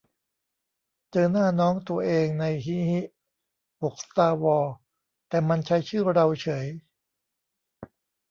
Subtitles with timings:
[1.11, 3.01] เจอหน้าน้องตัวเอง ใน ฮิฮิ
[3.81, 4.73] ปกสตาร์วอร์
[5.29, 6.65] แต่มันใช้ชื่อเราเฉย